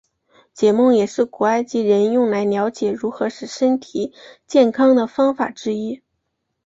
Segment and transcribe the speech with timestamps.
[0.55, 4.15] 解梦也是古埃及人用来瞭解如何使身体
[4.47, 6.01] 健康的方法之一。